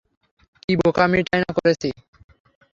কী 0.63 0.73
বোকামিটাই 0.79 1.39
না 1.43 1.51
করেছি! 1.57 1.89